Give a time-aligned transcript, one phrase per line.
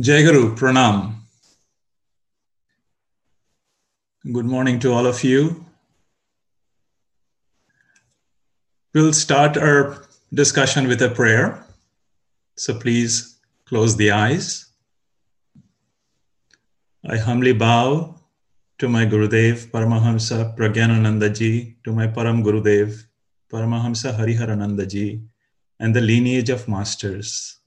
[0.00, 1.12] Jai Guru, Pranam.
[4.32, 5.64] Good morning to all of you.
[8.94, 11.66] We'll start our discussion with a prayer.
[12.54, 14.70] So please close the eyes.
[17.04, 18.20] I humbly bow
[18.78, 23.02] to my Gurudev Paramahamsa Pragyanananda ji, to my Param Gurudev
[23.52, 25.22] Paramahamsa Hariharananda ji,
[25.80, 27.58] and the lineage of masters.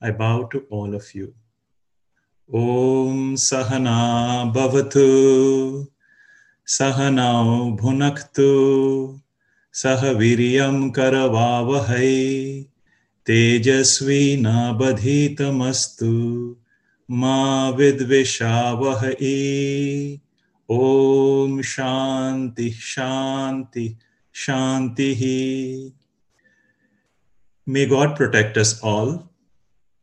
[0.00, 1.32] I bow to all of you.
[2.49, 3.93] ॐ सहना
[4.55, 5.05] भवतु
[6.75, 8.51] सहनौ भुनक्तु
[9.73, 12.13] सह वीर्यं करवावहै
[13.29, 16.13] तेजस्वी न बधीतमस्तु
[17.23, 17.35] मा
[17.81, 19.33] विद्विषावहै
[20.69, 23.87] ॐ शान्ति शान्ति
[24.45, 25.23] शान्तिः
[27.67, 29.29] May God protect us all.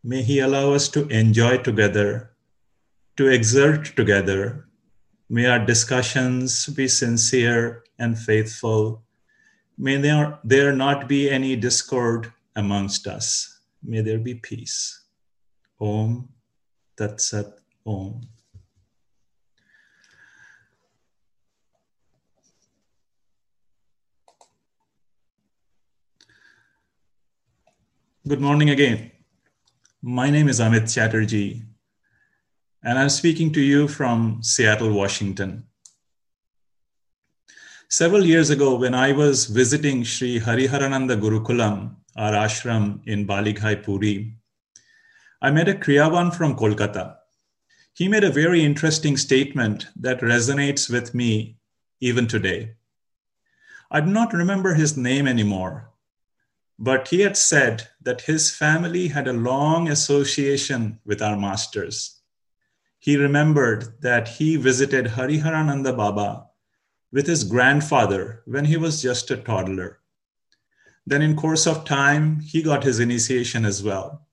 [0.05, 2.28] May He allow us to enjoy together
[3.20, 4.70] to exert together.
[5.30, 9.04] May our discussions be sincere and faithful.
[9.78, 13.60] May there, there not be any discord amongst us.
[13.84, 15.04] May there be peace.
[15.82, 16.30] Om
[16.96, 18.22] Tat Sat Om.
[28.26, 29.12] Good morning again.
[30.02, 31.69] My name is Amit Chatterjee,
[32.84, 35.66] and I'm speaking to you from Seattle, Washington.
[37.90, 44.34] Several years ago, when I was visiting Sri Hariharananda Gurukulam, our ashram in Balighai, Puri,
[45.42, 47.16] I met a Kriyavan from Kolkata.
[47.94, 51.58] He made a very interesting statement that resonates with me
[52.00, 52.76] even today.
[53.92, 55.90] I do not remember his name anymore,
[56.78, 62.19] but he had said that his family had a long association with our masters
[63.00, 66.48] he remembered that he visited Hariharananda Baba
[67.12, 70.00] with his grandfather when he was just a toddler.
[71.08, 74.28] Then, in course of time, he got his initiation as well.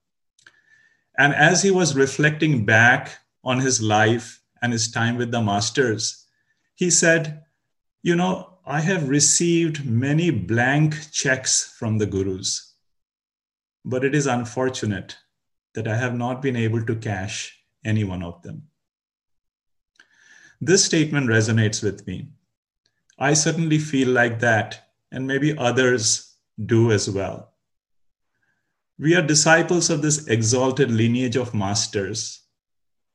[1.17, 6.27] And as he was reflecting back on his life and his time with the masters,
[6.75, 7.45] he said,
[8.03, 12.75] You know, I have received many blank checks from the gurus,
[13.85, 15.17] but it is unfortunate
[15.75, 18.69] that I have not been able to cash any one of them.
[20.61, 22.29] This statement resonates with me.
[23.19, 27.53] I certainly feel like that, and maybe others do as well.
[28.99, 32.43] We are disciples of this exalted lineage of masters.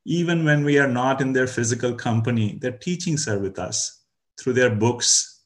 [0.05, 4.03] Even when we are not in their physical company, their teachings are with us
[4.39, 5.41] through their books,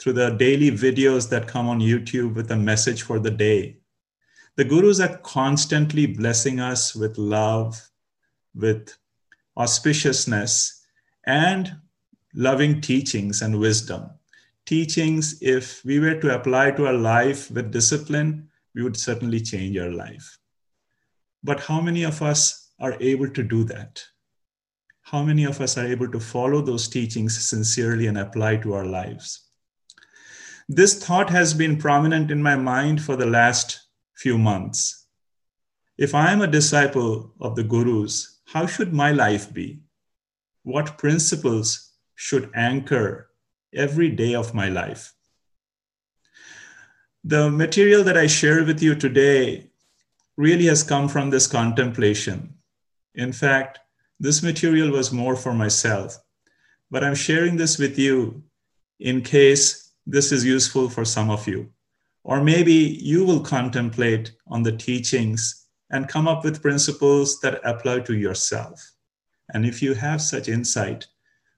[0.00, 3.78] through the daily videos that come on YouTube with a message for the day.
[4.56, 7.89] The gurus are constantly blessing us with love,
[8.54, 8.96] with
[9.56, 10.80] auspiciousness
[11.24, 11.76] and
[12.34, 14.10] loving teachings and wisdom.
[14.66, 19.76] Teachings, if we were to apply to our life with discipline, we would certainly change
[19.76, 20.38] our life.
[21.42, 24.02] But how many of us are able to do that?
[25.02, 28.84] How many of us are able to follow those teachings sincerely and apply to our
[28.84, 29.48] lives?
[30.68, 35.00] This thought has been prominent in my mind for the last few months
[36.00, 39.78] if I am a disciple of the gurus, how should my life be?
[40.64, 43.30] What principles should anchor
[43.72, 45.14] every day of my life?
[47.22, 49.70] The material that I share with you today
[50.36, 52.54] really has come from this contemplation.
[53.14, 53.78] In fact,
[54.18, 56.18] this material was more for myself,
[56.90, 58.42] but I'm sharing this with you
[58.98, 61.70] in case this is useful for some of you.
[62.24, 65.59] Or maybe you will contemplate on the teachings
[65.90, 68.92] and come up with principles that apply to yourself.
[69.52, 71.06] And if you have such insight,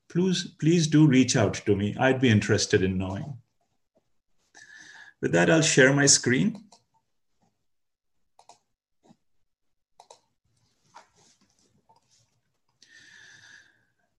[0.09, 1.95] please, please do reach out to me.
[1.99, 3.37] I'd be interested in knowing.
[5.21, 6.65] With that, I'll share my screen.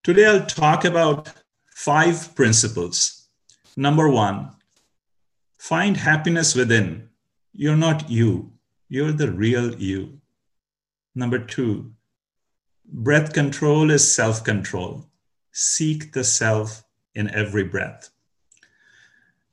[0.04, 1.30] Today, I'll talk about
[1.74, 3.27] five principles.
[3.75, 4.51] Number one,
[5.57, 7.09] find happiness within.
[7.54, 8.53] You're not you,
[8.88, 10.19] you're the real you.
[11.15, 11.94] Number two,
[12.85, 15.06] breath control is self control.
[15.51, 16.83] Seek the self
[17.15, 18.09] in every breath.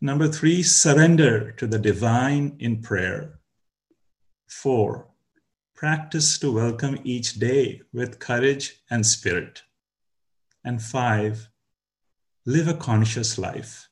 [0.01, 3.39] Number three, surrender to the divine in prayer.
[4.47, 5.09] Four,
[5.75, 9.63] practice to welcome each day with courage and spirit.
[10.65, 11.51] And five,
[12.47, 13.89] live a conscious life.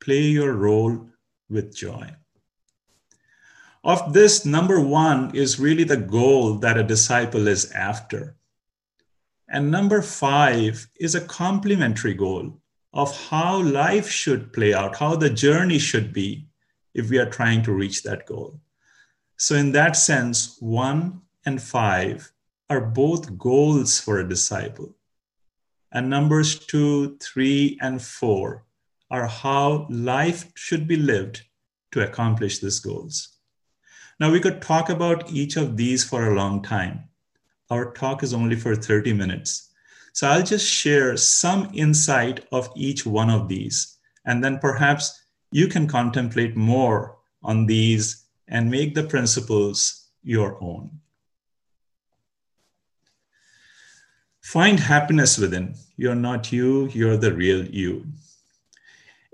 [0.00, 1.06] Play your role
[1.48, 2.14] with joy.
[3.86, 8.34] Of this, number one is really the goal that a disciple is after.
[9.48, 12.60] And number five is a complementary goal
[12.92, 16.48] of how life should play out, how the journey should be
[16.94, 18.58] if we are trying to reach that goal.
[19.36, 22.32] So, in that sense, one and five
[22.68, 24.96] are both goals for a disciple.
[25.92, 28.64] And numbers two, three, and four
[29.12, 31.42] are how life should be lived
[31.92, 33.35] to accomplish these goals.
[34.18, 37.04] Now, we could talk about each of these for a long time.
[37.70, 39.70] Our talk is only for 30 minutes.
[40.12, 45.22] So I'll just share some insight of each one of these, and then perhaps
[45.52, 51.00] you can contemplate more on these and make the principles your own.
[54.40, 55.74] Find happiness within.
[55.96, 58.06] You're not you, you're the real you.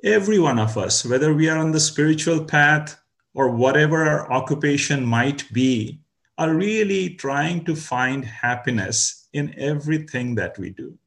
[0.02, 2.98] Every one of us, whether we are on the spiritual path
[3.34, 6.00] or whatever our occupation might be,
[6.38, 10.98] are really trying to find happiness in everything that we do.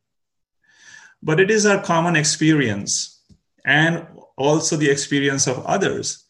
[1.22, 3.22] But it is our common experience
[3.66, 4.08] and
[4.38, 6.26] also the experience of others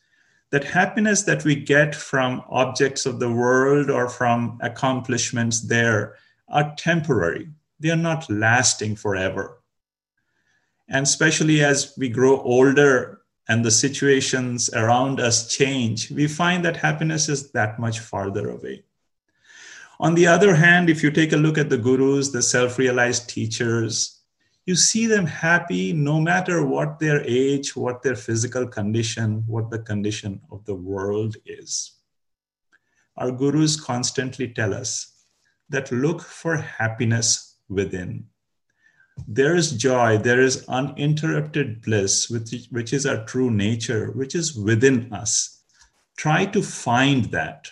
[0.52, 6.16] that happiness that we get from objects of the world or from accomplishments there
[6.48, 7.50] are temporary.
[7.80, 9.62] They are not lasting forever.
[10.88, 16.78] And especially as we grow older and the situations around us change, we find that
[16.78, 18.84] happiness is that much farther away.
[20.00, 23.30] On the other hand, if you take a look at the gurus, the self realized
[23.30, 24.22] teachers,
[24.66, 29.80] you see them happy no matter what their age, what their physical condition, what the
[29.80, 31.92] condition of the world is.
[33.16, 35.14] Our gurus constantly tell us
[35.70, 38.26] that look for happiness within
[39.28, 44.56] there is joy, there is uninterrupted bliss, which, which is our true nature, which is
[44.56, 45.64] within us.
[46.18, 47.70] Try to find that.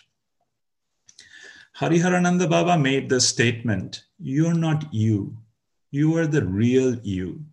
[1.79, 5.37] Hariharananda Baba made the statement You're not you,
[5.91, 7.45] you are the real you.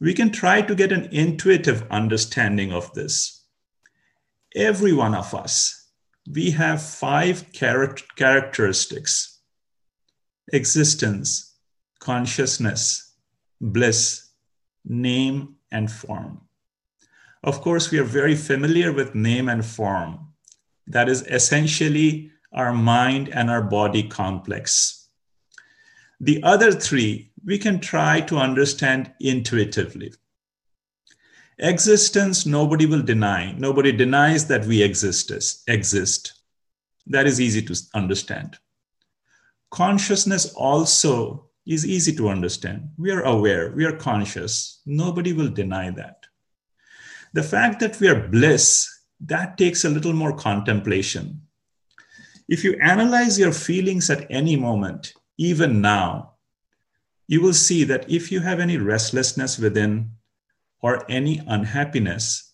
[0.00, 3.44] We can try to get an intuitive understanding of this.
[4.56, 5.90] Every one of us,
[6.30, 9.32] we have five char- characteristics
[10.52, 11.51] existence,
[12.02, 13.14] consciousness,
[13.60, 14.30] bliss,
[14.84, 16.40] name, and form.
[17.44, 20.32] Of course, we are very familiar with name and form.
[20.88, 25.08] That is essentially our mind and our body complex.
[26.20, 30.12] The other three we can try to understand intuitively.
[31.58, 33.52] Existence, nobody will deny.
[33.52, 35.30] Nobody denies that we exist.
[35.68, 36.32] exist.
[37.06, 38.58] That is easy to understand.
[39.70, 42.90] Consciousness also is easy to understand.
[42.98, 44.80] We are aware, we are conscious.
[44.84, 46.26] Nobody will deny that.
[47.32, 48.88] The fact that we are bliss,
[49.20, 51.42] that takes a little more contemplation.
[52.48, 56.34] If you analyze your feelings at any moment, even now,
[57.28, 60.10] you will see that if you have any restlessness within
[60.80, 62.52] or any unhappiness,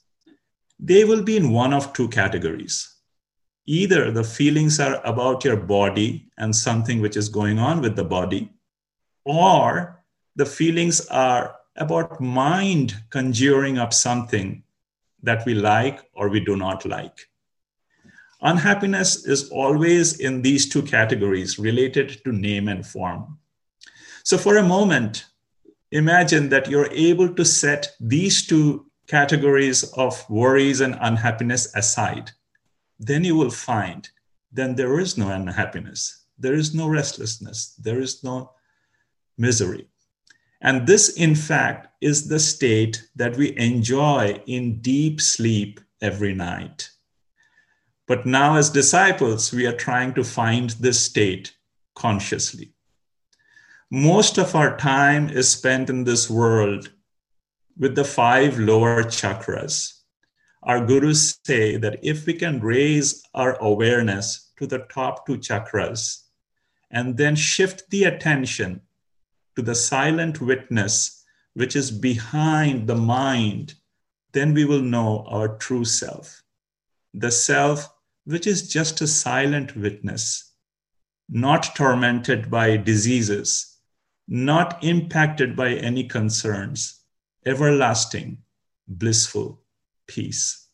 [0.79, 2.95] they will be in one of two categories.
[3.67, 8.05] Either the feelings are about your body and something which is going on with the
[8.05, 8.53] body,
[9.29, 10.03] or
[10.37, 14.63] the feelings are about mind conjuring up something
[15.23, 17.29] that we like or we do not like.
[18.41, 23.39] Unhappiness is always in these two categories related to name and form.
[24.23, 25.27] So, for a moment,
[25.91, 32.31] imagine that you're able to set these two categories of worries and unhappiness aside.
[32.99, 34.09] Then you will find
[34.51, 38.53] then there is no unhappiness, there is no restlessness, there is no
[39.39, 39.89] misery.
[40.61, 46.91] And this, in fact, is the state that we enjoy in deep sleep every night.
[48.07, 51.55] But now, as disciples, we are trying to find this state
[51.95, 52.73] consciously.
[53.91, 56.93] Most of our time is spent in this world
[57.79, 59.95] with the five lower chakras.
[60.63, 66.25] Our gurus say that if we can raise our awareness to the top two chakras
[66.91, 68.81] and then shift the attention
[69.59, 71.25] to the silent witness
[71.55, 73.75] which is behind the mind,
[74.31, 76.45] then we will know our true self.
[77.13, 77.93] The self
[78.25, 80.53] which is just a silent witness,
[81.29, 83.79] not tormented by diseases,
[84.29, 87.01] not impacted by any concerns,
[87.45, 88.39] everlasting,
[88.87, 89.61] blissful
[90.07, 90.69] peace.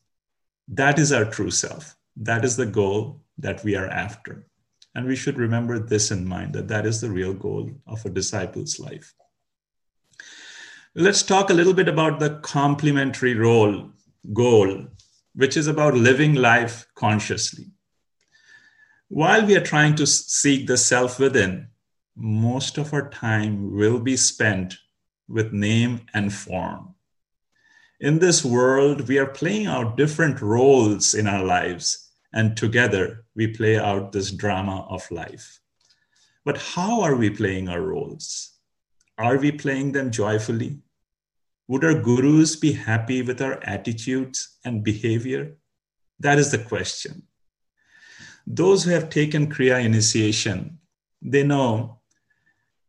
[0.68, 1.96] That is our true self.
[2.16, 4.46] That is the goal that we are after.
[4.94, 8.10] And we should remember this in mind that that is the real goal of a
[8.10, 9.12] disciple's life.
[10.94, 13.90] Let's talk a little bit about the complementary role,
[14.32, 14.86] goal
[15.34, 17.66] which is about living life consciously.
[19.08, 21.68] While we are trying to seek the self within,
[22.16, 24.76] most of our time will be spent
[25.28, 26.94] with name and form.
[28.00, 32.03] In this world, we are playing out different roles in our lives,
[32.34, 35.60] and together we play out this drama of life.
[36.44, 38.50] But how are we playing our roles?
[39.16, 40.80] Are we playing them joyfully?
[41.68, 45.56] Would our gurus be happy with our attitudes and behavior?
[46.18, 47.22] That is the question.
[48.46, 50.78] Those who have taken Kriya initiation,
[51.22, 52.00] they know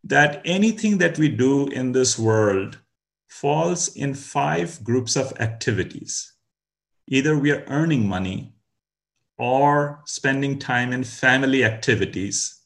[0.03, 2.79] that anything that we do in this world
[3.27, 6.33] falls in five groups of activities.
[7.07, 8.54] Either we are earning money
[9.37, 12.61] or spending time in family activities,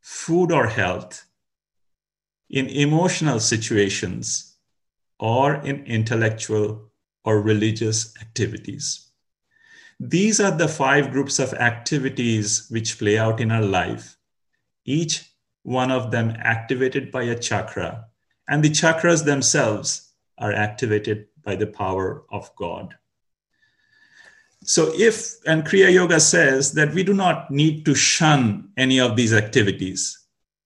[0.00, 1.24] food or health,
[2.50, 4.56] in emotional situations,
[5.18, 6.90] or in intellectual
[7.24, 9.10] or religious activities.
[10.00, 14.16] These are the five groups of activities which play out in our life,
[14.84, 15.30] each
[15.62, 18.06] one of them activated by a chakra,
[18.48, 22.96] and the chakras themselves are activated by the power of God.
[24.66, 29.14] So, if, and Kriya Yoga says that we do not need to shun any of
[29.14, 30.18] these activities.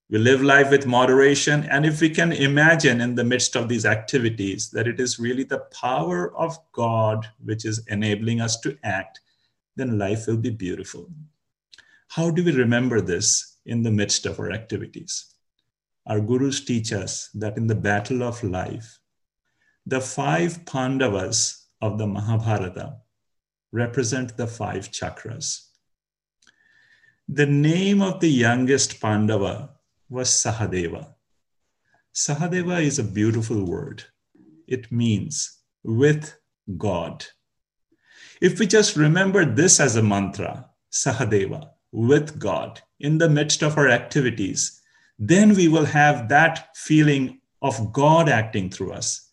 [0.09, 1.65] We live life with moderation.
[1.65, 5.43] And if we can imagine in the midst of these activities that it is really
[5.43, 9.21] the power of God which is enabling us to act,
[9.75, 11.11] then life will be beautiful.
[12.07, 15.35] How do we remember this in the midst of our activities?
[16.07, 19.01] Our gurus teach us that in the battle of life,
[19.85, 22.97] the five Pandavas of the Mahabharata
[23.73, 25.67] represent the five chakras.
[27.29, 29.71] The name of the youngest Pandava
[30.09, 31.15] was Sahadeva.
[32.15, 34.05] Sahadeva is a beautiful word.
[34.67, 36.39] It means with
[36.77, 37.27] God.
[38.41, 43.77] If we just remember this as a mantra, Sahadeva, with God, in the midst of
[43.77, 44.81] our activities,
[45.19, 49.28] then we will have that feeling of God acting through us.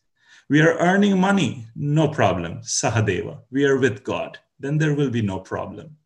[0.47, 3.39] We are earning money, no problem, Sahadeva.
[3.49, 5.97] We are with God, then there will be no problem.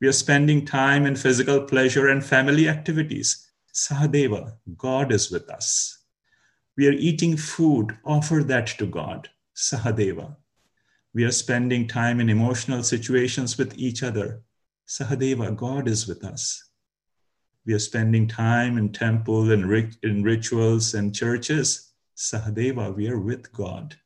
[0.00, 3.50] We are spending time in physical pleasure and family activities.
[3.74, 6.04] Sahadeva, God is with us.
[6.76, 9.28] We are eating food, offer that to God.
[9.56, 10.36] Sahadeva.
[11.12, 14.42] We are spending time in emotional situations with each other.
[14.86, 16.70] Sahadeva, God is with us.
[17.66, 19.64] We are spending time in temple and
[20.02, 21.93] in rituals and churches.
[22.16, 23.96] Sahadeva, we are with God.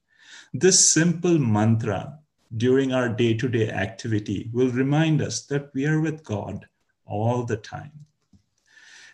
[0.52, 2.18] This simple mantra
[2.56, 6.66] during our day to day activity will remind us that we are with God
[7.04, 7.92] all the time.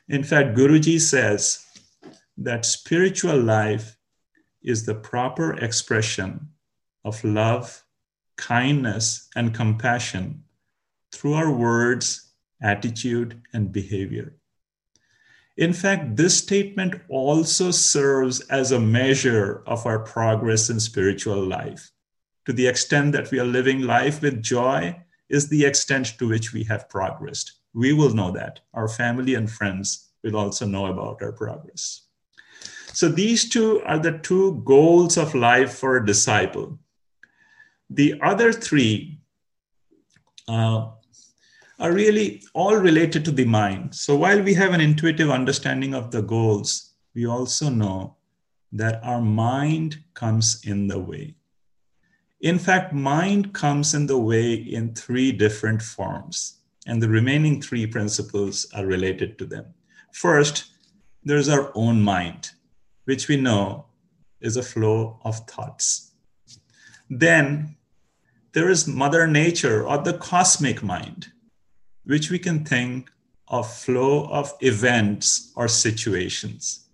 [0.08, 1.66] In fact, Guruji says
[2.36, 3.96] that spiritual life
[4.62, 6.48] is the proper expression
[7.04, 7.84] of love,
[8.36, 10.44] kindness, and compassion
[11.12, 12.32] through our words,
[12.62, 14.36] attitude, and behavior.
[15.56, 21.92] In fact, this statement also serves as a measure of our progress in spiritual life.
[22.46, 24.96] To the extent that we are living life with joy,
[25.28, 27.52] is the extent to which we have progressed.
[27.73, 28.61] We will know that.
[28.75, 32.02] Our family and friends will also know about our progress.
[32.92, 36.78] So, these two are the two goals of life for a disciple.
[37.90, 39.18] The other three
[40.46, 40.90] uh,
[41.84, 43.94] are really all related to the mind.
[43.94, 48.16] So while we have an intuitive understanding of the goals, we also know
[48.72, 51.34] that our mind comes in the way.
[52.40, 57.86] In fact, mind comes in the way in three different forms, and the remaining three
[57.86, 59.66] principles are related to them.
[60.10, 60.64] First,
[61.22, 62.52] there's our own mind,
[63.04, 63.84] which we know
[64.40, 66.12] is a flow of thoughts.
[67.10, 67.76] Then
[68.52, 71.30] there is Mother Nature or the cosmic mind,
[72.04, 73.11] which we can think
[73.49, 76.87] of flow of events or situations.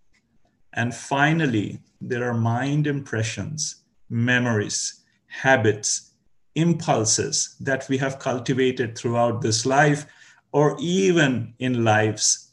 [0.73, 6.13] And finally, there are mind impressions, memories, habits,
[6.55, 10.07] impulses that we have cultivated throughout this life
[10.53, 12.53] or even in lives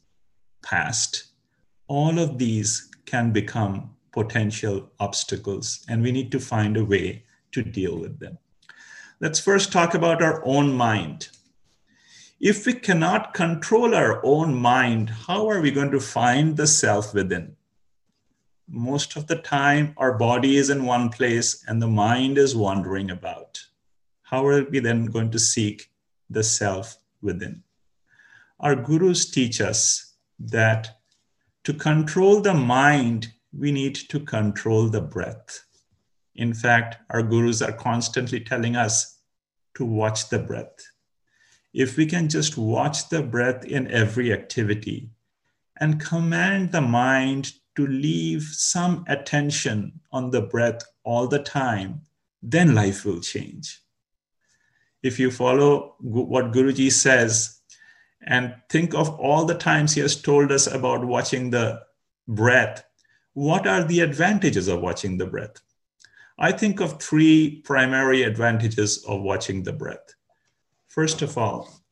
[0.61, 1.25] past.
[1.87, 7.63] All of these can become potential obstacles, and we need to find a way to
[7.63, 8.37] deal with them.
[9.19, 11.29] Let's first talk about our own mind.
[12.39, 17.11] If we cannot control our own mind, how are we going to find the self
[17.11, 17.55] within?
[18.69, 23.09] Most of the time, our body is in one place and the mind is wandering
[23.09, 23.59] about.
[24.21, 25.89] How are we then going to seek
[26.29, 27.63] the self within?
[28.59, 30.99] Our gurus teach us that
[31.63, 35.65] to control the mind, we need to control the breath.
[36.35, 39.21] In fact, our gurus are constantly telling us
[39.75, 40.75] to watch the breath.
[41.77, 45.11] If we can just watch the breath in every activity
[45.79, 52.01] and command the mind to leave some attention on the breath all the time,
[52.41, 53.79] then life will change.
[55.03, 57.61] If you follow what Guruji says
[58.25, 61.83] and think of all the times he has told us about watching the
[62.27, 62.83] breath,
[63.33, 65.61] what are the advantages of watching the breath?
[66.39, 70.15] I think of three primary advantages of watching the breath.
[70.97, 71.83] First of all,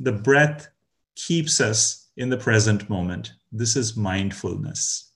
[0.00, 0.66] the breath
[1.14, 3.34] keeps us in the present moment.
[3.52, 5.12] This is mindfulness.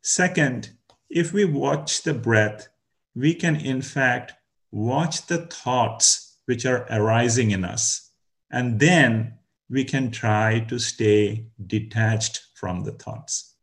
[0.00, 0.70] Second,
[1.08, 2.66] if we watch the breath,
[3.14, 4.32] we can in fact
[4.72, 8.10] watch the thoughts which are arising in us,
[8.50, 9.34] and then
[9.70, 13.54] we can try to stay detached from the thoughts.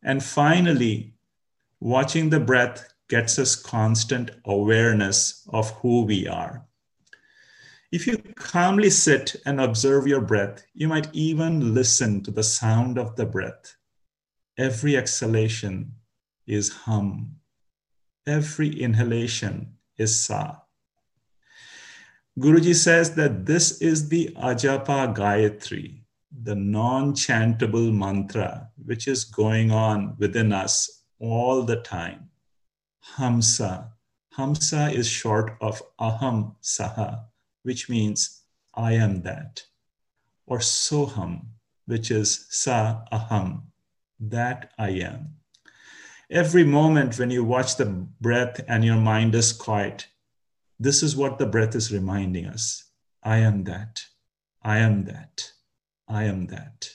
[0.00, 1.14] And finally,
[1.80, 6.68] watching the breath gets us constant awareness of who we are.
[7.92, 12.98] If you calmly sit and observe your breath, you might even listen to the sound
[12.98, 13.76] of the breath.
[14.56, 15.92] Every exhalation
[16.46, 17.36] is hum,
[18.26, 20.58] every inhalation is sa.
[22.38, 29.72] Guruji says that this is the Ajapa Gayatri, the non chantable mantra, which is going
[29.72, 32.30] on within us all the time.
[33.16, 33.90] Hamsa.
[34.38, 37.24] Hamsa is short of aham saha,
[37.62, 38.42] which means
[38.74, 39.64] I am that.
[40.46, 41.46] Or soham,
[41.86, 43.62] which is sa aham,
[44.18, 45.36] that I am.
[46.30, 50.06] Every moment when you watch the breath and your mind is quiet,
[50.78, 52.84] this is what the breath is reminding us
[53.22, 54.02] I am that.
[54.62, 55.52] I am that.
[56.08, 56.94] I am that.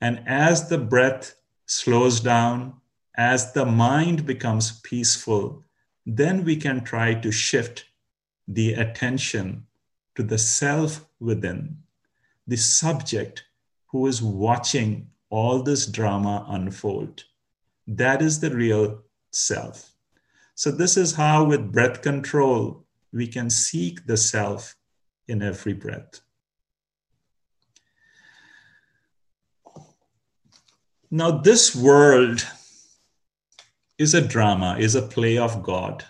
[0.00, 1.34] And as the breath
[1.66, 2.74] slows down,
[3.16, 5.64] as the mind becomes peaceful,
[6.04, 7.86] then we can try to shift
[8.46, 9.66] the attention
[10.14, 11.78] to the self within,
[12.46, 13.44] the subject
[13.86, 17.24] who is watching all this drama unfold.
[17.86, 19.92] That is the real self.
[20.54, 24.76] So, this is how, with breath control, we can seek the self
[25.26, 26.20] in every breath.
[31.10, 32.44] Now, this world
[33.98, 36.04] is a drama, is a play of God.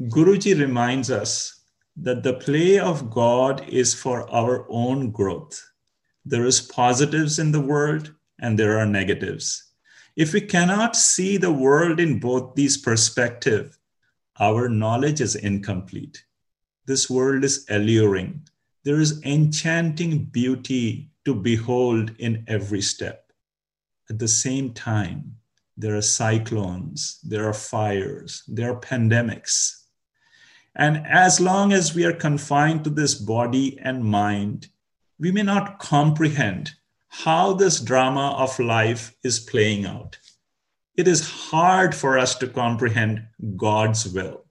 [0.00, 5.64] Guruji reminds us that the play of God is for our own growth.
[6.24, 9.72] There is positives in the world and there are negatives.
[10.16, 13.78] If we cannot see the world in both these perspectives,
[14.40, 16.24] our knowledge is incomplete.
[16.86, 18.48] This world is alluring.
[18.82, 23.30] There is enchanting beauty to behold in every step.
[24.10, 25.36] At the same time,
[25.76, 29.83] there are cyclones, there are fires, there are pandemics.
[30.76, 34.68] And as long as we are confined to this body and mind,
[35.18, 36.72] we may not comprehend
[37.08, 40.18] how this drama of life is playing out.
[40.96, 43.24] It is hard for us to comprehend
[43.56, 44.44] God's will.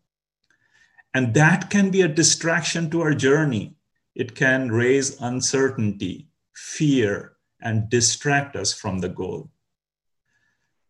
[1.13, 3.75] And that can be a distraction to our journey.
[4.15, 9.49] It can raise uncertainty, fear, and distract us from the goal.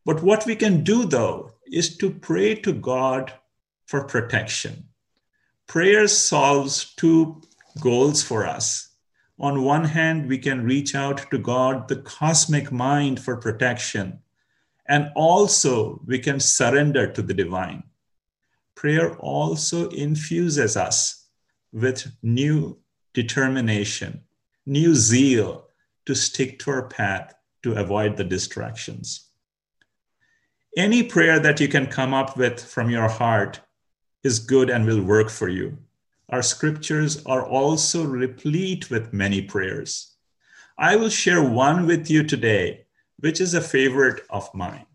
[0.06, 3.34] But what we can do, though, is to pray to God
[3.86, 4.90] for protection.
[5.74, 7.42] Prayer solves two
[7.82, 8.90] goals for us.
[9.40, 14.20] On one hand, we can reach out to God, the cosmic mind, for protection.
[14.88, 17.82] And also, we can surrender to the divine.
[18.76, 21.26] Prayer also infuses us
[21.72, 22.78] with new
[23.16, 24.22] determination,
[24.68, 25.70] new zeal
[26.06, 27.34] to stick to our path
[27.64, 29.32] to avoid the distractions.
[30.78, 33.60] Any prayer that you can come up with from your heart
[34.25, 35.79] is good and will work for you.
[36.29, 40.15] Our scriptures are also replete with many prayers.
[40.77, 42.87] I will share one with you today,
[43.19, 44.87] which is a favorite of mine.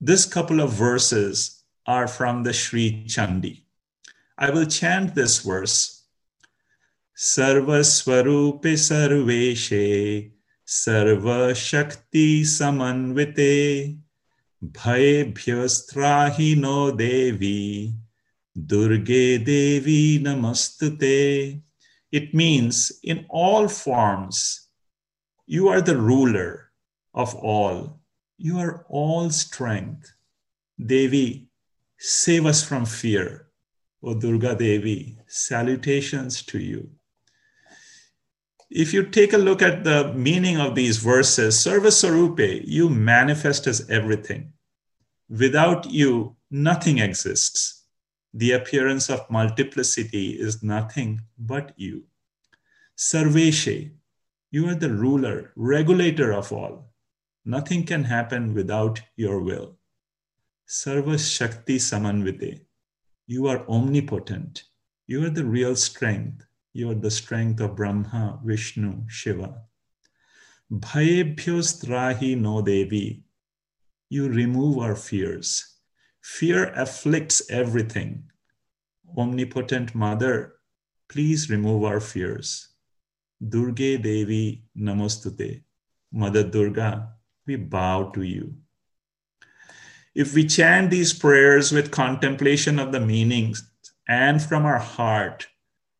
[0.00, 3.62] This couple of verses are from the Sri Chandi.
[4.36, 6.04] I will chant this verse.
[7.16, 10.30] Sarvaswarupe sarveshe
[10.64, 13.98] sarva shakti samanvite
[14.64, 17.94] भयेभ्यस्त्राहि no Devi
[18.57, 21.61] Durge Devi Namastute.
[22.11, 24.69] It means in all forms,
[25.45, 26.71] you are the ruler
[27.13, 27.99] of all.
[28.37, 30.13] You are all strength.
[30.83, 31.47] Devi,
[31.97, 33.47] save us from fear.
[34.03, 36.89] O Durga Devi, salutations to you.
[38.69, 43.67] If you take a look at the meaning of these verses, Sarva Swarupe, you manifest
[43.67, 44.53] as everything.
[45.29, 47.82] Without you, nothing exists.
[48.33, 52.05] The appearance of multiplicity is nothing but you.
[52.97, 53.91] Sarveshe,
[54.49, 56.93] you are the ruler, regulator of all.
[57.45, 59.77] Nothing can happen without your will.
[60.67, 62.61] Sarva Shakti Samanvite,
[63.27, 64.63] you are omnipotent.
[65.05, 66.45] You are the real strength.
[66.73, 69.61] You are the strength of Brahma, Vishnu, Shiva.
[70.71, 73.23] Bhayebhyo strahi no devi.
[74.09, 75.72] You remove our fears.
[76.23, 78.31] Fear afflicts everything.
[79.17, 80.53] Omnipotent Mother,
[81.09, 82.69] please remove our fears.
[83.43, 85.63] Durge Devi Namostute.
[86.13, 87.09] Mother Durga,
[87.45, 88.55] we bow to you.
[90.15, 93.69] If we chant these prayers with contemplation of the meanings
[94.07, 95.47] and from our heart,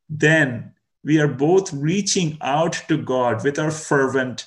[0.10, 0.72] then
[1.04, 4.46] we are both reaching out to God with our fervent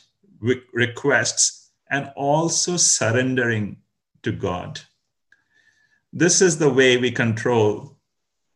[0.73, 3.77] requests and also surrendering
[4.23, 4.81] to God.
[6.19, 7.99] This is the way we control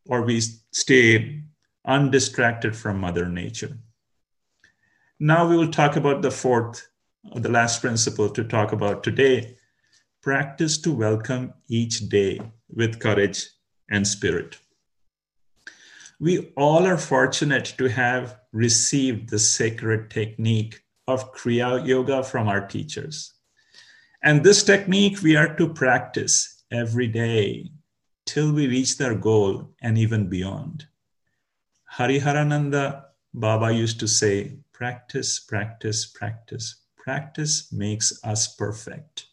[0.08, 1.42] or we stay
[1.84, 3.76] undistracted from Mother Nature.
[5.18, 6.88] Now we will talk about the fourth,
[7.34, 9.58] the last principle to talk about today
[10.22, 12.40] practice to welcome each day
[12.74, 13.50] with courage
[13.90, 14.56] and spirit.
[16.18, 22.66] We all are fortunate to have received the sacred technique of Kriya Yoga from our
[22.66, 23.34] teachers.
[24.24, 27.70] And this technique we are to practice every day
[28.26, 30.86] till we reach their goal and even beyond.
[31.94, 33.04] Hariharananda
[33.34, 36.76] Baba used to say, practice, practice, practice.
[36.96, 39.26] Practice makes us perfect.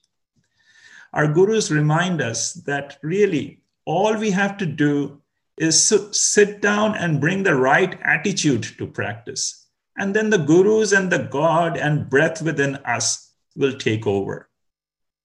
[1.14, 5.22] Our gurus remind us that really all we have to do
[5.58, 9.68] is sit down and bring the right attitude to practice.
[9.98, 14.50] And then the gurus and the God and breath within us will take over.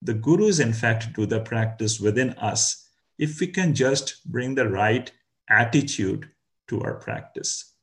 [0.02, 2.88] The gurus, in fact, do the practice within us
[3.18, 5.10] if we can just bring the right
[5.48, 6.28] attitude
[6.68, 7.74] to our practice.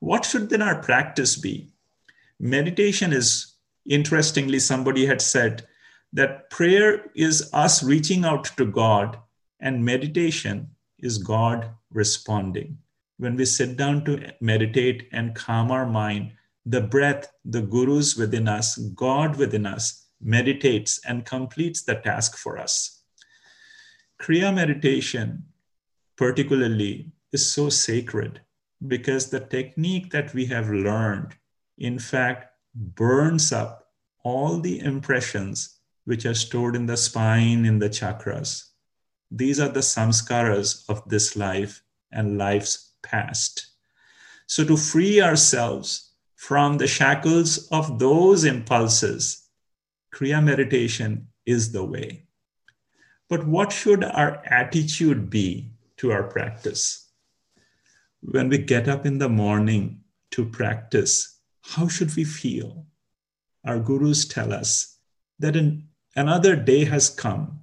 [0.00, 1.70] What should then our practice be?
[2.40, 3.54] Meditation is,
[3.86, 5.66] interestingly, somebody had said,
[6.12, 9.18] that prayer is us reaching out to God,
[9.60, 12.78] and meditation is God responding.
[13.18, 16.32] When we sit down to meditate and calm our mind,
[16.66, 22.58] the breath, the gurus within us, God within us, meditates and completes the task for
[22.58, 23.02] us.
[24.20, 25.44] Kriya meditation,
[26.16, 28.40] particularly, is so sacred
[28.86, 31.34] because the technique that we have learned,
[31.78, 33.88] in fact, burns up
[34.24, 38.64] all the impressions which are stored in the spine, in the chakras.
[39.30, 41.82] These are the samskaras of this life
[42.12, 43.68] and life's past.
[44.46, 49.41] So, to free ourselves from the shackles of those impulses,
[50.14, 52.24] Kriya meditation is the way.
[53.28, 57.08] But what should our attitude be to our practice?
[58.20, 60.00] When we get up in the morning
[60.32, 62.86] to practice, how should we feel?
[63.64, 64.98] Our gurus tell us
[65.38, 67.60] that an Another day has come,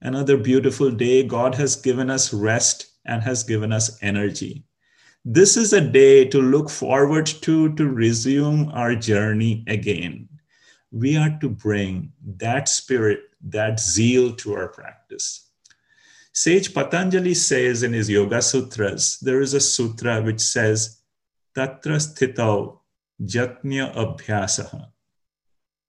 [0.00, 1.24] another beautiful day.
[1.24, 4.64] God has given us rest and has given us energy.
[5.24, 10.28] This is a day to look forward to to resume our journey again.
[10.92, 15.50] We are to bring that spirit, that zeal to our practice.
[16.32, 21.00] Sage Patanjali says in his Yoga Sutras, there is a sutra which says,
[21.56, 22.78] Tatra sthitau
[23.22, 24.88] jatnya abhyasaha.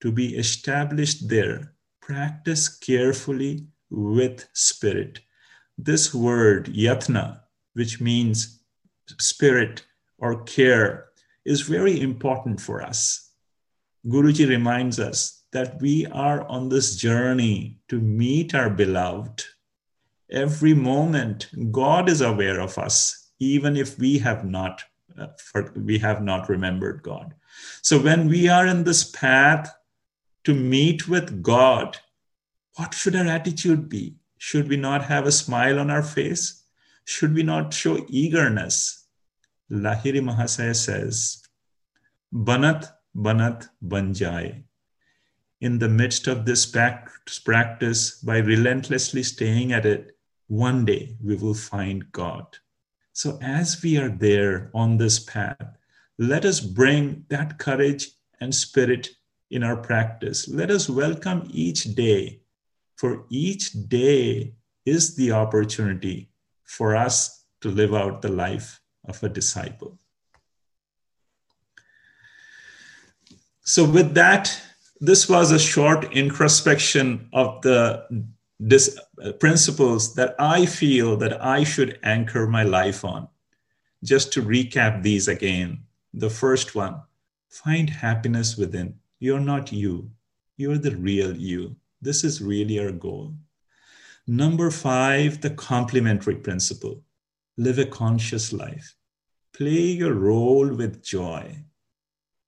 [0.01, 5.19] To be established there, practice carefully with spirit.
[5.77, 7.41] This word, yatna,
[7.73, 8.59] which means
[9.19, 9.85] spirit
[10.17, 11.05] or care,
[11.45, 13.30] is very important for us.
[14.07, 19.43] Guruji reminds us that we are on this journey to meet our beloved.
[20.29, 24.83] Every moment, God is aware of us, even if we have not,
[25.19, 27.35] uh, for, we have not remembered God.
[27.81, 29.71] So when we are in this path
[30.45, 31.97] to meet with God,
[32.77, 34.15] what should our attitude be?
[34.37, 36.63] Should we not have a smile on our face?
[37.05, 39.05] Should we not show eagerness?
[39.69, 41.43] Lahiri Mahasaya says,
[42.33, 44.63] Banat Banat Banjai.
[45.59, 51.53] In the midst of this practice, by relentlessly staying at it, one day we will
[51.53, 52.57] find God.
[53.13, 55.77] So, as we are there on this path,
[56.17, 59.09] let us bring that courage and spirit
[59.49, 60.47] in our practice.
[60.47, 62.41] Let us welcome each day,
[62.95, 66.31] for each day is the opportunity
[66.63, 69.99] for us to live out the life of a disciple.
[73.71, 74.51] So, with that,
[74.99, 78.05] this was a short introspection of the
[78.67, 83.29] dis- uh, principles that I feel that I should anchor my life on.
[84.03, 85.85] Just to recap these again.
[86.13, 87.03] The first one
[87.47, 88.95] find happiness within.
[89.19, 90.11] You're not you,
[90.57, 91.77] you're the real you.
[92.01, 93.33] This is really our goal.
[94.27, 97.03] Number five, the complementary principle
[97.55, 98.97] live a conscious life,
[99.53, 101.63] play your role with joy.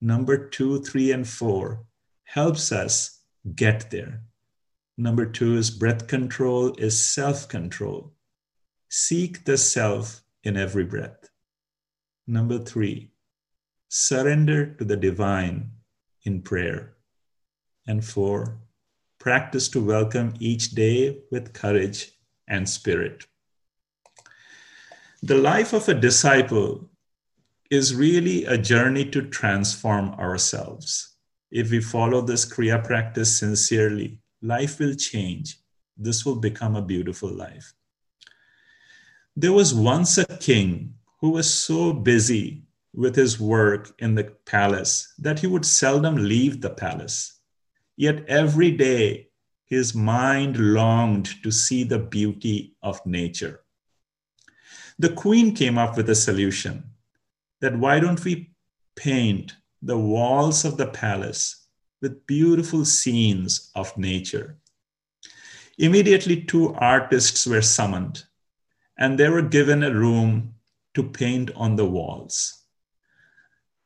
[0.05, 1.85] Number two, three, and four
[2.25, 3.21] helps us
[3.55, 4.23] get there.
[4.97, 8.11] Number two is breath control, is self control.
[8.89, 11.29] Seek the self in every breath.
[12.27, 13.11] Number three,
[13.87, 15.71] surrender to the divine
[16.23, 16.97] in prayer.
[17.87, 18.57] And four,
[19.19, 22.11] practice to welcome each day with courage
[22.45, 23.25] and spirit.
[25.21, 26.89] The life of a disciple
[27.73, 31.15] is really a journey to transform ourselves.
[31.49, 35.57] If we follow this Kriya practice sincerely, life will change.
[35.97, 37.73] This will become a beautiful life.
[39.36, 42.62] There was once a king who was so busy
[42.93, 47.39] with his work in the palace that he would seldom leave the palace.
[47.97, 49.29] Yet every day
[49.65, 53.62] his mind longed to see the beauty of nature.
[54.99, 56.92] The queen came up with a solution
[57.63, 58.52] that why don't we
[58.97, 61.65] paint the walls of the palace
[62.02, 64.58] with beautiful scenes of nature.
[65.78, 68.26] Immediately, two artists were summoned,
[68.99, 70.56] and they were given a room
[70.93, 72.65] to paint on the walls.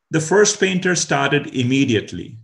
[0.10, 2.40] The first painter started immediately,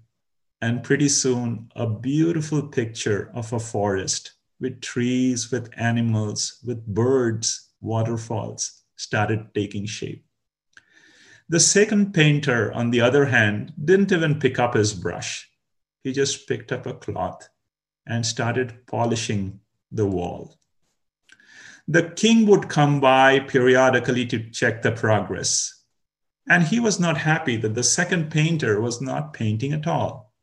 [0.62, 7.72] and pretty soon, a beautiful picture of a forest with trees, with animals, with birds,
[7.82, 10.23] waterfalls started taking shape.
[11.50, 15.50] The second painter, on the other hand, didn't even pick up his brush
[16.04, 17.48] he just picked up a cloth
[18.06, 20.60] and started polishing the wall.
[21.88, 25.84] The king would come by periodically to check the progress.
[26.50, 30.34] And he was not happy that the second painter was not painting at all.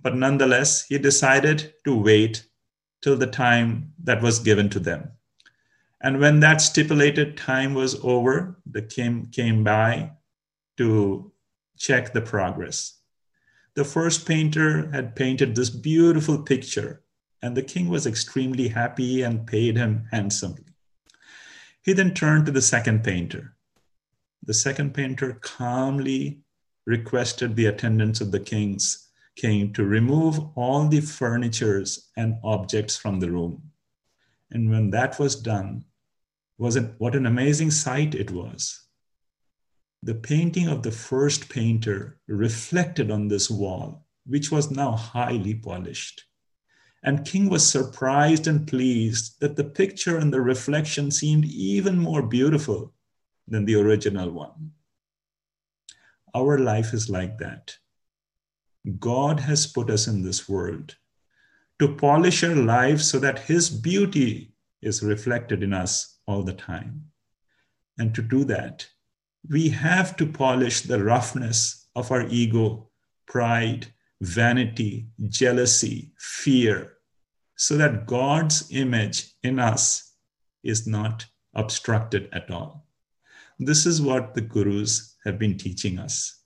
[0.00, 2.46] But nonetheless, he decided to wait
[3.02, 5.12] till the time that was given to them.
[6.00, 10.12] And when that stipulated time was over, the king came by
[10.78, 11.32] to
[11.76, 13.00] check the progress
[13.74, 17.02] the first painter had painted this beautiful picture,
[17.40, 20.64] and the king was extremely happy and paid him handsomely.
[21.82, 23.54] He then turned to the second painter.
[24.42, 26.40] The second painter calmly
[26.84, 33.20] requested the attendants of the king's king to remove all the furnitures and objects from
[33.20, 33.62] the room.
[34.50, 35.84] And when that was done,
[36.60, 38.86] was it what an amazing sight it was
[40.02, 46.24] the painting of the first painter reflected on this wall, which was now highly polished.
[47.02, 52.22] And King was surprised and pleased that the picture and the reflection seemed even more
[52.22, 52.94] beautiful
[53.46, 54.72] than the original one.
[56.34, 57.76] Our life is like that.
[58.98, 60.96] God has put us in this world
[61.78, 67.06] to polish our lives so that His beauty is reflected in us all the time.
[67.98, 68.86] And to do that,
[69.48, 72.88] we have to polish the roughness of our ego,
[73.26, 73.86] pride,
[74.20, 76.94] vanity, jealousy, fear,
[77.56, 80.14] so that God's image in us
[80.62, 82.86] is not obstructed at all.
[83.58, 86.42] This is what the gurus have been teaching us.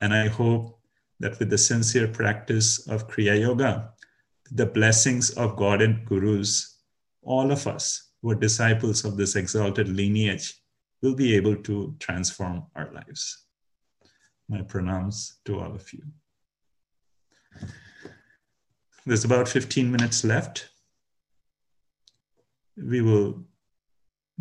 [0.00, 0.80] And I hope
[1.20, 3.92] that with the sincere practice of Kriya Yoga,
[4.50, 6.80] the blessings of God and gurus,
[7.22, 10.54] all of us who are disciples of this exalted lineage
[11.02, 13.44] will be able to transform our lives.
[14.48, 16.02] My pranams to all of you.
[19.04, 20.68] There's about 15 minutes left.
[22.76, 23.44] We will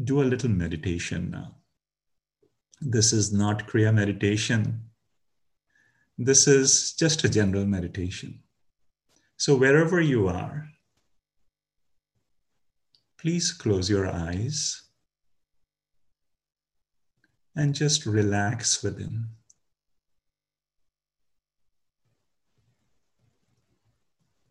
[0.03, 1.55] do a little meditation now.
[2.81, 4.81] This is not Kriya meditation.
[6.17, 8.39] This is just a general meditation.
[9.37, 10.67] So, wherever you are,
[13.25, 14.83] please close your eyes
[17.55, 19.25] and just relax within.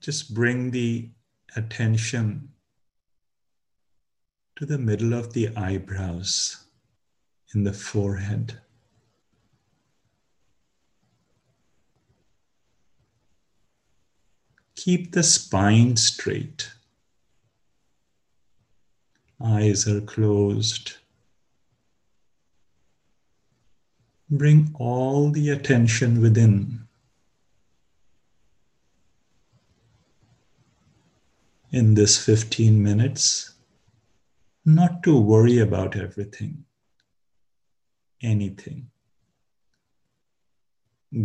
[0.00, 1.08] Just bring the
[1.54, 2.48] attention
[4.56, 6.66] to the middle of the eyebrows
[7.54, 8.58] in the forehead.
[14.74, 16.73] Keep the spine straight.
[19.40, 20.94] Eyes are closed.
[24.30, 26.80] bring all the attention within.
[31.74, 33.54] in this 15 minutes
[34.64, 36.64] not to worry about everything,
[38.22, 38.88] anything.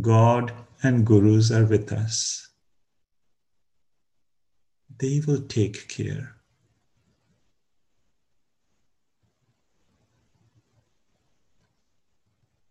[0.02, 2.50] God and gurus are with us.
[4.98, 6.39] They will take care.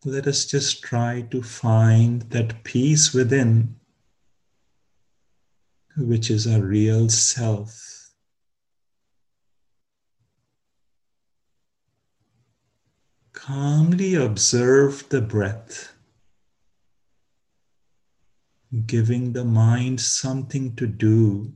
[0.05, 3.77] Let us just try to find that peace within,
[5.97, 7.99] which is our real self.
[13.49, 15.95] calmly observe the breath,
[18.85, 21.51] giving the mind something to do.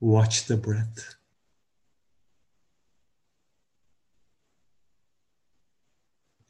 [0.00, 1.14] Watch the breath.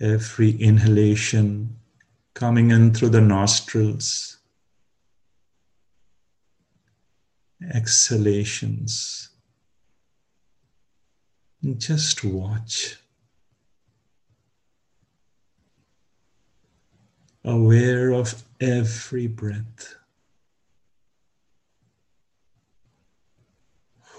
[0.01, 1.77] Every inhalation
[2.35, 4.39] coming in through the nostrils,
[7.75, 9.29] exhalations.
[11.77, 12.97] Just watch.
[17.45, 19.97] aware of every breath.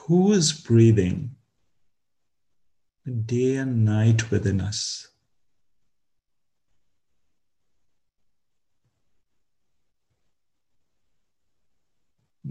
[0.06, 1.36] Who is breathing
[3.26, 5.11] day and night within us?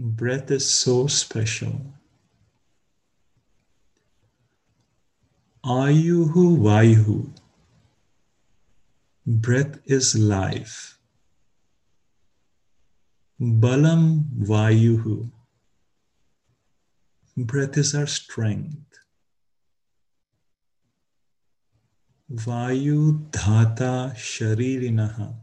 [0.03, 1.79] Breath is so special.
[5.63, 7.29] Ayuhu Vayuhu.
[9.27, 10.97] Breath is life.
[13.39, 15.29] Balam Vayuhu.
[17.37, 18.99] Breath is our strength.
[22.33, 25.35] Vayu Dhata Sharirinaha.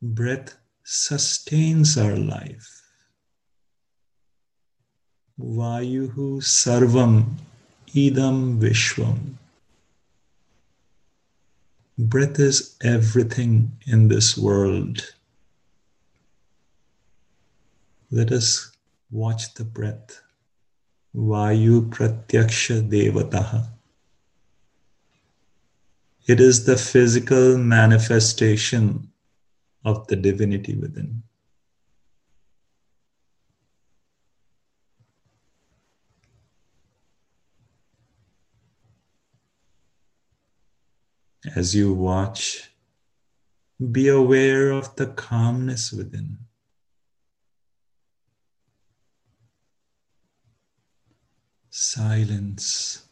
[0.00, 0.56] Breath
[0.90, 2.82] sustains our life.
[5.38, 7.26] Vayuhu Sarvam
[7.88, 9.38] Idam Vishwam.
[11.98, 15.12] Breath is everything in this world.
[18.10, 18.72] Let us
[19.10, 20.22] watch the breath.
[21.14, 23.68] Vayu Pratyaksha Devataha.
[26.26, 29.10] It is the physical manifestation
[29.84, 31.22] of the divinity within.
[41.54, 42.70] As you watch,
[43.92, 46.38] be aware of the calmness within.
[51.70, 53.07] Silence.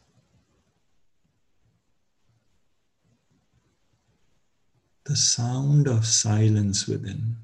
[5.07, 7.37] The sound of silence within.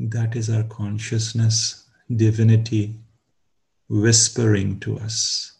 [0.00, 2.96] That is our consciousness divinity
[3.88, 5.51] whispering to us.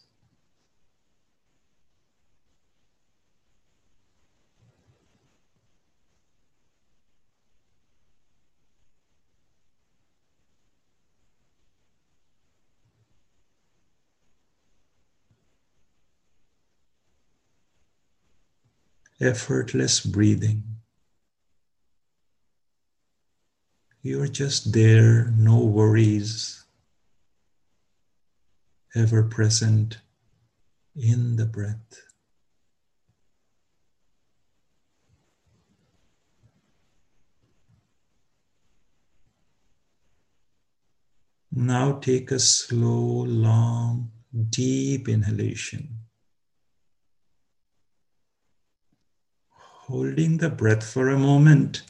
[19.23, 20.63] Effortless breathing.
[24.01, 26.65] You're just there, no worries,
[28.93, 29.99] ever present
[30.93, 32.01] in the breath.
[41.49, 44.11] Now take a slow, long,
[44.49, 46.02] deep inhalation.
[49.93, 51.83] Holding the breath for a moment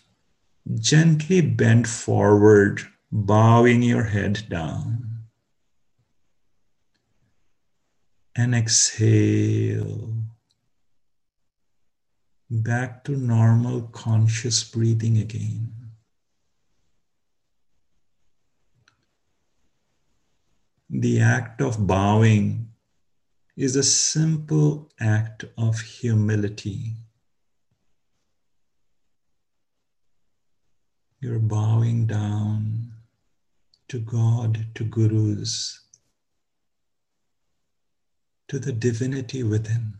[0.76, 5.24] Gently bend forward, bowing your head down.
[8.36, 10.16] And exhale.
[12.50, 15.72] Back to normal conscious breathing again.
[20.90, 22.68] The act of bowing
[23.56, 27.03] is a simple act of humility.
[31.24, 32.92] You're bowing down
[33.88, 35.80] to God, to gurus,
[38.50, 39.94] to the divinity within.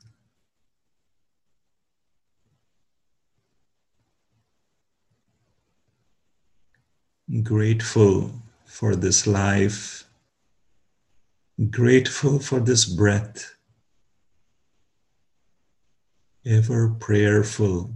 [7.42, 8.32] Grateful
[8.66, 10.04] for this life,
[11.70, 13.56] grateful for this breath,
[16.46, 17.94] ever prayerful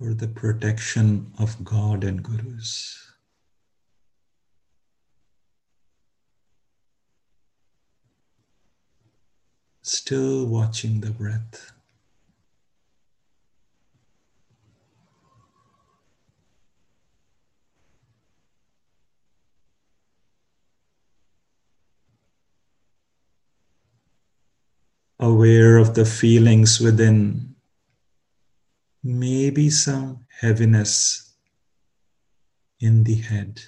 [0.00, 2.96] for the protection of God and Gurus.
[9.82, 11.72] Still watching the breath.
[25.22, 27.49] aware of the feelings within,
[29.02, 31.34] maybe some heaviness
[32.80, 33.62] in the head,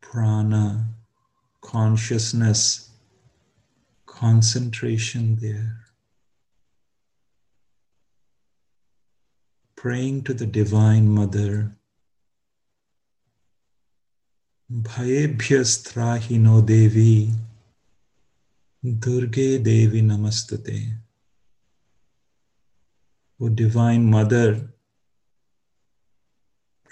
[0.00, 0.88] prana,
[1.60, 2.90] consciousness,
[4.06, 5.84] concentration there.
[9.76, 11.76] Praying to the Divine Mother.
[14.72, 17.32] Bhayebhyastrahino Devi
[18.84, 21.05] Durge Devi Namastate.
[23.38, 24.72] O Divine Mother,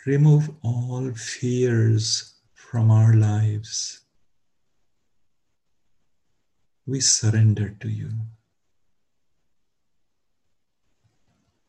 [0.05, 4.03] remove all fears from our lives.
[6.87, 8.11] We surrender to you.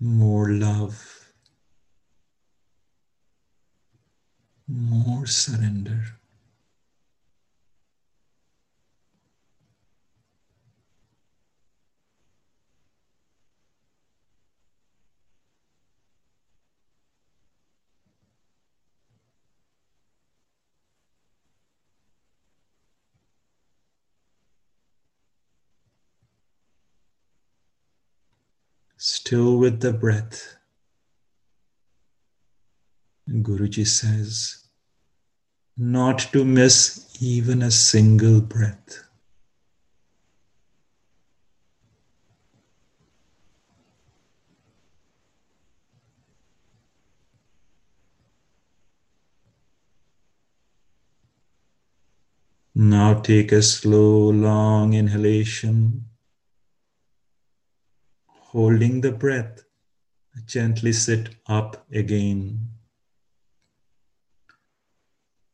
[0.02, 1.32] More love,
[4.68, 6.20] more surrender.
[28.98, 30.58] Still with the breath.
[33.28, 34.66] And Guruji says,
[35.78, 39.04] not to miss even a single breath.
[52.74, 56.06] Now take a slow, long inhalation
[58.56, 59.66] holding the breath,
[60.46, 62.70] gently sit up again.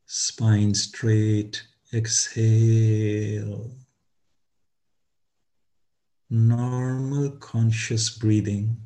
[0.06, 3.72] Spine straight, exhale.
[6.30, 8.76] Normal conscious breathing.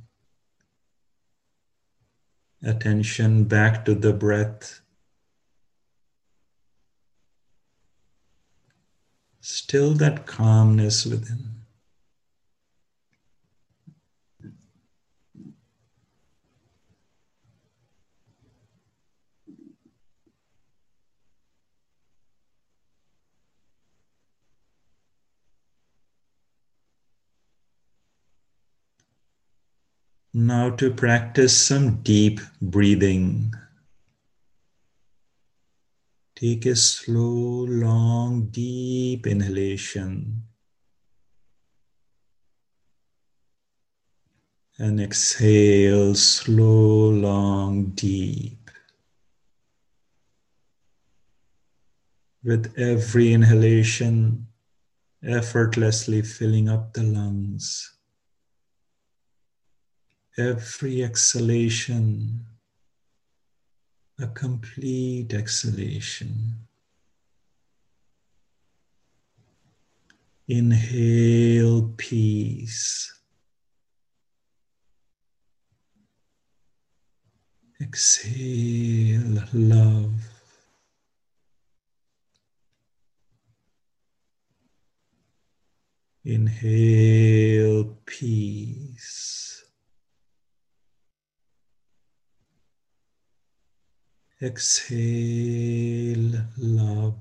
[2.63, 4.81] Attention back to the breath.
[9.43, 11.56] Still that calmness within.
[30.39, 33.55] Now to practice some deep breathing.
[36.35, 40.43] Take a slow, long, deep inhalation.
[44.79, 48.71] And exhale, slow, long, deep.
[52.45, 54.49] With every inhalation,
[55.23, 57.96] effortlessly filling up the lungs
[60.39, 62.47] every exhalation
[64.19, 66.31] a complete exhalation.
[70.49, 73.13] Inhale peace.
[77.81, 80.13] Exhale love.
[86.25, 89.56] Inhale peace.
[94.43, 97.17] Exhale love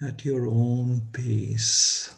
[0.00, 2.14] at your own pace.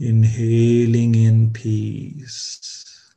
[0.00, 3.12] Inhaling in peace.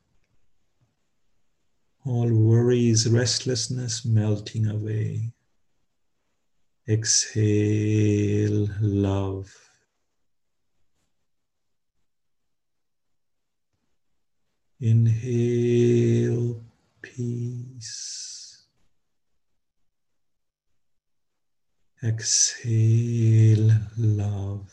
[2.05, 5.33] All worries, restlessness melting away.
[6.87, 9.66] Exhale love.
[14.79, 16.61] Inhale
[17.01, 18.65] peace.
[22.03, 24.71] Exhale love.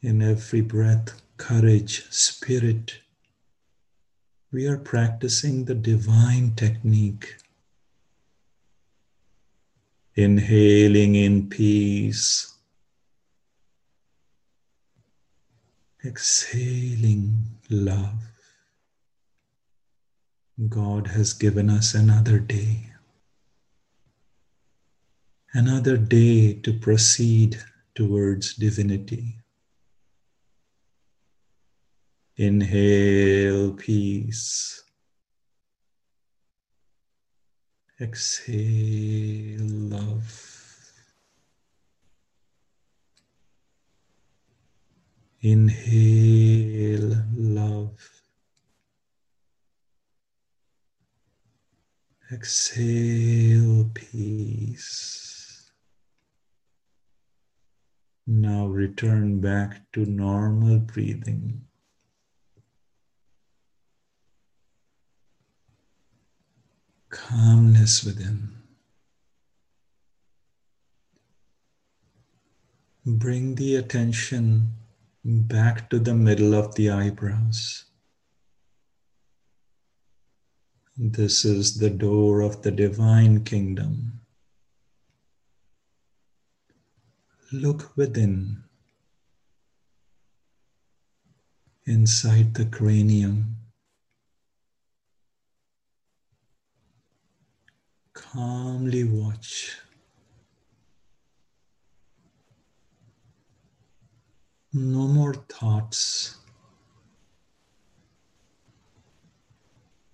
[0.00, 3.00] In every breath, courage, spirit.
[4.50, 7.36] We are practicing the divine technique.
[10.14, 12.54] Inhaling in peace.
[16.02, 18.22] Exhaling love.
[20.68, 22.86] God has given us another day.
[25.52, 27.62] Another day to proceed
[27.94, 29.36] towards divinity.
[32.36, 34.82] Inhale peace.
[38.00, 40.49] Exhale love.
[45.42, 47.98] Inhale love.
[52.30, 55.70] Exhale peace.
[58.26, 61.62] Now return back to normal breathing.
[67.08, 68.50] Calmness within.
[73.06, 74.72] Bring the attention
[75.24, 77.84] back to the middle of the eyebrows.
[80.96, 84.20] This is the door of the divine kingdom.
[87.52, 88.64] Look within,
[91.84, 93.56] inside the cranium.
[98.12, 99.76] Calmly watch.
[104.72, 106.40] No more thoughts.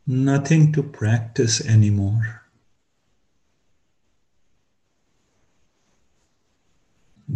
[0.06, 2.42] nothing to practice anymore.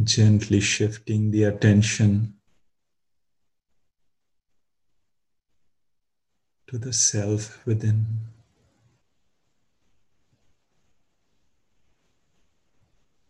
[0.04, 2.34] Gently shifting the attention
[6.68, 8.06] to the self within.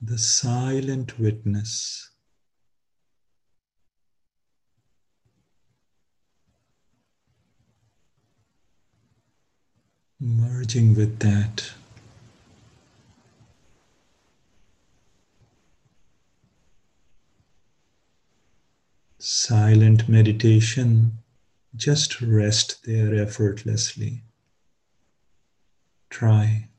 [0.03, 2.10] The silent witness
[10.21, 11.73] merging with that.
[19.19, 21.19] Silent meditation,
[21.77, 24.23] just rest there effortlessly.
[26.11, 26.70] Try.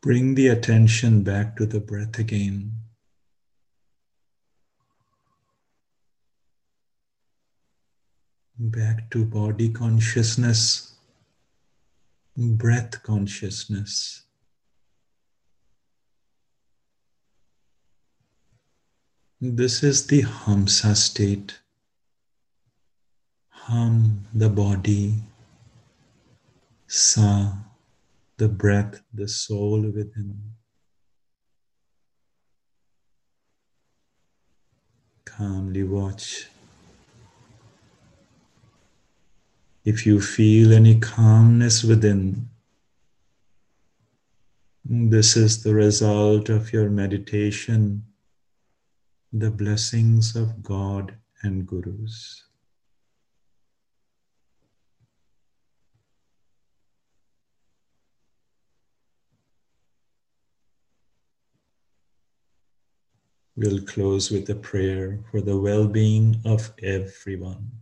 [0.00, 2.72] Bring the attention back to the breath again.
[8.58, 10.94] Back to body consciousness,
[12.36, 14.22] breath consciousness.
[19.40, 21.58] This is the Hamsa state.
[23.50, 25.14] Hum, the body.
[26.88, 27.52] Sa,
[28.38, 30.40] the breath, the soul within.
[35.24, 36.48] Calmly watch.
[39.84, 42.48] If you feel any calmness within,
[44.90, 48.04] This is the result of your meditation,
[49.30, 52.47] the blessings of God and Gurus.
[63.58, 67.72] We'll close with a prayer for the well being of everyone.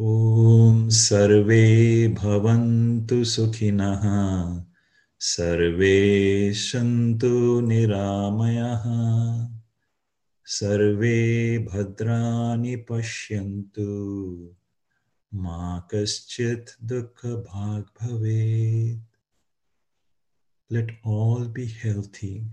[0.00, 4.64] Om Sarve Bhavantu Sukhinaha
[5.18, 9.50] Sarve Shantu Niramayaha
[10.42, 14.54] Sarve Bhadrani Pashyantu
[15.32, 19.00] Ma Dukkha Bhag Bhavet.
[20.70, 22.46] Let all be healthy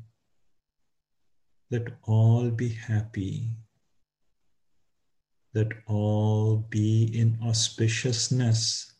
[1.71, 3.49] let all be happy.
[5.55, 8.91] Let all be in auspiciousness.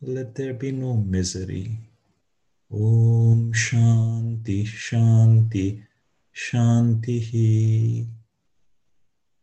[0.00, 1.78] Let there be no misery.
[2.72, 5.84] Om Shanti Shanti
[6.34, 8.08] Shanti.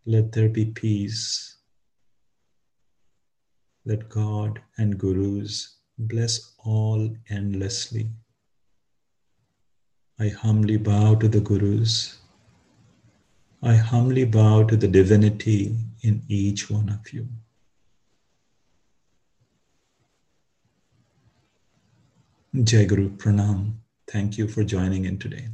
[0.05, 1.57] Let there be peace.
[3.85, 8.09] Let God and Gurus bless all endlessly.
[10.19, 12.19] I humbly bow to the Gurus.
[13.61, 17.27] I humbly bow to the divinity in each one of you.
[22.63, 23.73] Jai Guru Pranam.
[24.07, 25.47] Thank you for joining in today.